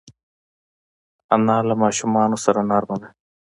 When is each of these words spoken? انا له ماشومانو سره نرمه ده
انا 1.35 1.57
له 1.67 1.75
ماشومانو 1.83 2.37
سره 2.45 2.59
نرمه 2.69 2.97
ده 3.01 3.09